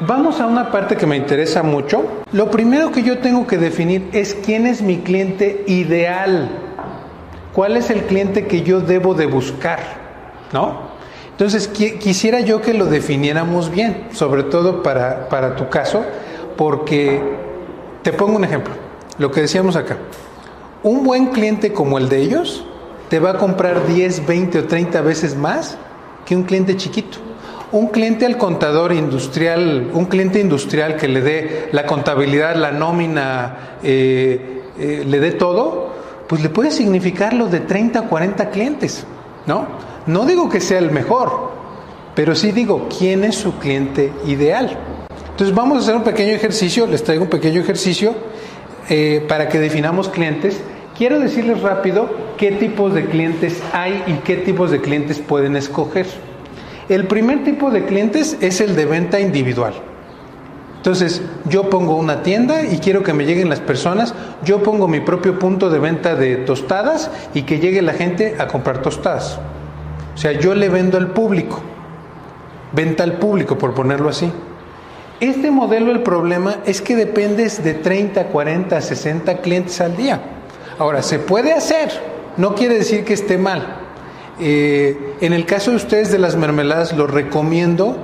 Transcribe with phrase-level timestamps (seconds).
[0.00, 2.04] Vamos a una parte que me interesa mucho.
[2.32, 6.50] Lo primero que yo tengo que definir es quién es mi cliente ideal.
[7.54, 9.78] ¿Cuál es el cliente que yo debo de buscar?
[10.52, 10.90] ¿No?
[11.30, 16.04] Entonces, quisiera yo que lo definiéramos bien, sobre todo para, para tu caso,
[16.58, 17.22] porque
[18.02, 18.74] te pongo un ejemplo,
[19.16, 19.96] lo que decíamos acá.
[20.82, 22.66] Un buen cliente como el de ellos
[23.08, 25.78] te va a comprar 10, 20 o 30 veces más
[26.26, 27.18] que un cliente chiquito
[27.76, 33.76] un cliente al contador industrial, un cliente industrial que le dé la contabilidad, la nómina,
[33.82, 35.92] eh, eh, le dé todo,
[36.26, 39.04] pues le puede significar lo de 30 o 40 clientes,
[39.46, 39.66] ¿no?
[40.06, 41.50] No digo que sea el mejor,
[42.14, 44.78] pero sí digo quién es su cliente ideal.
[45.30, 48.14] Entonces vamos a hacer un pequeño ejercicio, les traigo un pequeño ejercicio
[48.88, 50.62] eh, para que definamos clientes.
[50.96, 56.06] Quiero decirles rápido qué tipos de clientes hay y qué tipos de clientes pueden escoger.
[56.88, 59.74] El primer tipo de clientes es el de venta individual.
[60.76, 65.00] Entonces, yo pongo una tienda y quiero que me lleguen las personas, yo pongo mi
[65.00, 69.40] propio punto de venta de tostadas y que llegue la gente a comprar tostadas.
[70.14, 71.60] O sea, yo le vendo al público,
[72.70, 74.30] venta al público, por ponerlo así.
[75.18, 80.20] Este modelo, el problema es que dependes de 30, 40, 60 clientes al día.
[80.78, 81.90] Ahora, se puede hacer,
[82.36, 83.75] no quiere decir que esté mal.
[84.38, 87.96] Eh, en el caso de ustedes de las mermeladas, lo recomiendo.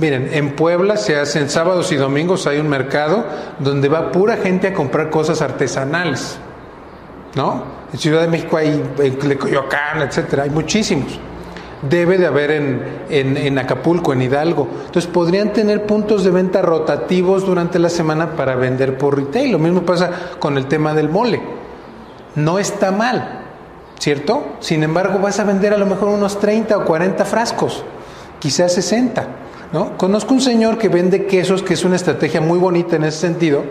[0.00, 3.24] Miren, en Puebla se hacen sábados y domingos, hay un mercado
[3.58, 6.38] donde va pura gente a comprar cosas artesanales.
[7.34, 7.62] ¿No?
[7.92, 11.18] En Ciudad de México hay, en Coyoacán, etcétera, hay muchísimos.
[11.82, 14.68] Debe de haber en, en, en Acapulco, en Hidalgo.
[14.86, 19.52] Entonces podrían tener puntos de venta rotativos durante la semana para vender por retail.
[19.52, 21.40] Lo mismo pasa con el tema del mole.
[22.36, 23.49] No está mal,
[24.00, 24.56] ¿cierto?
[24.60, 27.84] Sin embargo, vas a vender a lo mejor unos 30 o 40 frascos,
[28.40, 29.28] quizás 60,
[29.72, 29.96] ¿no?
[29.98, 33.62] Conozco un señor que vende quesos, que es una estrategia muy bonita en ese sentido.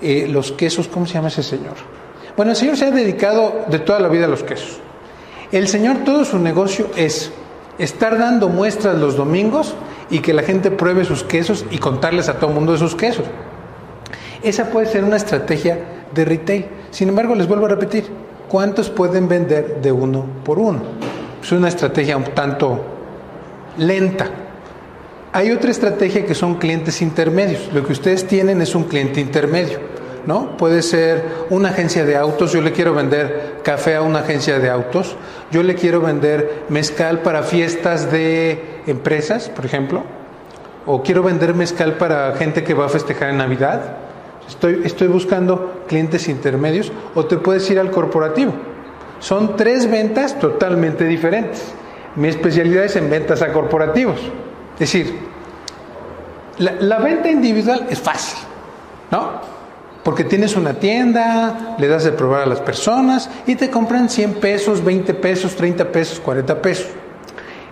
[0.00, 1.74] Eh, los quesos, ¿cómo se llama ese señor?
[2.34, 4.80] Bueno, el señor se ha dedicado de toda la vida a los quesos.
[5.52, 7.30] El señor, todo su negocio es
[7.78, 9.74] estar dando muestras los domingos
[10.08, 12.94] y que la gente pruebe sus quesos y contarles a todo el mundo de sus
[12.94, 13.26] quesos.
[14.42, 15.78] Esa puede ser una estrategia
[16.14, 16.66] de retail.
[16.90, 18.06] Sin embargo, les vuelvo a repetir,
[18.48, 20.80] ¿cuántos pueden vender de uno por uno?
[21.42, 22.84] Es una estrategia un tanto
[23.76, 24.28] lenta.
[25.32, 27.72] Hay otra estrategia que son clientes intermedios.
[27.72, 29.78] Lo que ustedes tienen es un cliente intermedio,
[30.26, 30.56] ¿no?
[30.56, 34.70] Puede ser una agencia de autos, yo le quiero vender café a una agencia de
[34.70, 35.16] autos,
[35.50, 40.02] yo le quiero vender mezcal para fiestas de empresas, por ejemplo,
[40.86, 44.07] o quiero vender mezcal para gente que va a festejar en Navidad,
[44.48, 48.54] Estoy, buscando clientes intermedios o te puedes ir al corporativo.
[49.20, 51.64] Son tres ventas totalmente diferentes.
[52.16, 54.18] Mi especialidad es en ventas a corporativos.
[54.74, 55.18] Es decir,
[56.56, 58.38] la, la, venta individual es fácil,
[59.10, 59.32] ¿no?
[60.02, 64.34] Porque tienes una tienda, le das de probar a las personas y te compran 100
[64.34, 66.86] pesos, 20 pesos, 30 pesos, 40 pesos.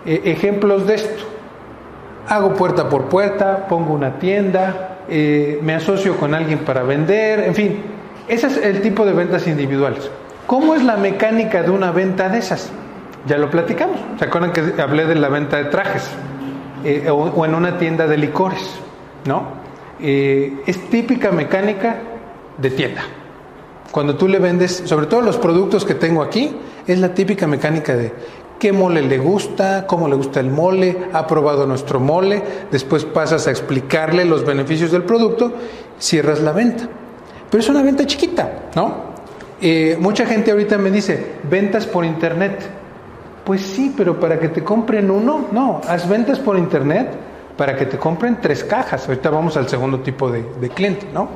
[0.05, 1.25] E, ejemplos de esto.
[2.29, 7.55] Hago puerta por puerta, pongo una tienda, eh, me asocio con alguien para vender, en
[7.55, 7.83] fin,
[8.29, 10.11] ese es el tipo de ventas individuales.
[10.47, 12.71] ¿Cómo es la mecánica de una venta de esas?
[13.27, 13.99] Ya lo platicamos.
[14.19, 16.09] ¿Se acuerdan que hablé de la venta de trajes?
[16.85, 18.63] Eh, o, en una tienda de licores,
[19.25, 19.45] ¿no?
[20.01, 21.97] Eh, es típica mecánica
[22.59, 23.03] de tienda.
[23.91, 26.57] Cuando tú le vendes, sobre todo los productos que tengo aquí,
[26.87, 28.13] es la típica mecánica de
[28.59, 33.47] qué mole le gusta, cómo le gusta el mole, ha probado nuestro mole, después pasas
[33.47, 35.53] a explicarle los beneficios del producto,
[35.99, 36.89] cierras la venta.
[37.51, 39.17] Pero es una venta chiquita, ¿no?
[39.61, 42.59] Eh, mucha gente ahorita me dice, ventas por internet.
[43.45, 47.09] Pues sí, pero para que te compren uno, no, haz ventas por internet
[47.57, 49.09] para que te compren tres cajas.
[49.09, 51.29] Ahorita vamos al segundo tipo de, cliente, ¿no?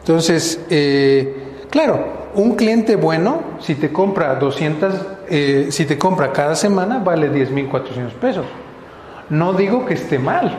[0.00, 4.94] Entonces, eh, claro, un cliente bueno, si te compra 200,
[5.28, 8.46] eh, si te compra cada semana, vale 10.400 pesos.
[9.30, 10.56] No digo que esté mal.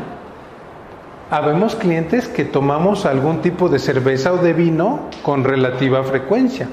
[1.30, 6.68] Habemos clientes que tomamos algún tipo de cerveza o de vino con relativa frecuencia,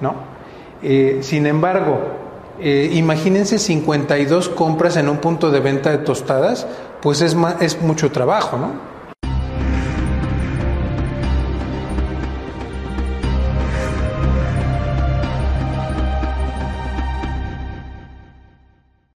[0.00, 0.14] ¿no?
[0.82, 1.98] Eh, sin embargo,
[2.60, 6.66] eh, imagínense 52 compras en un punto de venta de tostadas,
[7.02, 8.97] pues es, es mucho trabajo, ¿no?